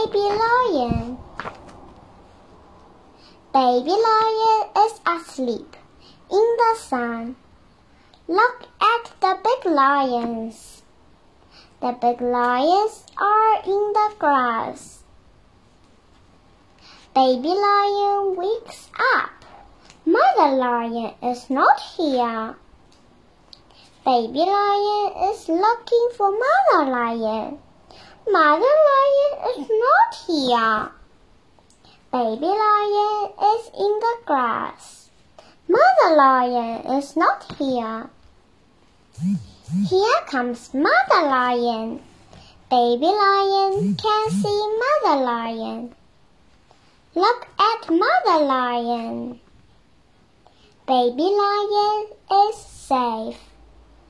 baby 0.00 0.18
lion. 0.18 1.18
Baby 3.52 3.96
lion 4.06 4.62
is 4.84 4.94
asleep 5.06 5.76
in 6.30 6.56
the 6.60 6.74
sun. 6.78 7.36
Look 8.28 8.62
at 8.80 9.12
the 9.20 9.38
big 9.44 9.72
lions. 9.72 10.82
The 11.82 11.92
big 12.00 12.20
lions 12.22 13.04
are 13.18 13.56
in 13.64 13.92
the 13.98 14.14
grass. 14.18 15.02
Baby 17.14 17.48
lion 17.48 18.36
wakes 18.36 18.88
up. 19.14 19.44
Mother 20.06 20.56
lion 20.56 21.12
is 21.22 21.50
not 21.50 21.78
here. 21.96 22.56
Baby 24.06 24.44
lion 24.46 25.12
is 25.30 25.48
looking 25.48 26.08
for 26.16 26.30
mother 26.30 26.90
lion. 26.90 27.58
Mother 28.30 28.74
lion 28.88 28.99
is 29.48 29.68
not 29.86 30.10
here. 30.26 30.90
Baby 32.12 32.46
lion 32.46 33.32
is 33.54 33.66
in 33.78 33.92
the 34.04 34.16
grass. 34.26 35.10
Mother 35.68 36.16
lion 36.16 36.98
is 36.98 37.16
not 37.16 37.44
here. 37.58 38.10
Here 39.88 40.20
comes 40.26 40.74
Mother 40.74 41.22
Lion. 41.28 42.00
Baby 42.70 43.06
Lion 43.06 43.94
can 43.94 44.30
see 44.30 44.78
Mother 44.82 45.22
Lion. 45.22 45.94
Look 47.14 47.46
at 47.58 47.90
Mother 47.90 48.44
Lion. 48.44 49.40
Baby 50.86 51.22
Lion 51.22 52.06
is 52.32 52.56
safe. 52.56 53.38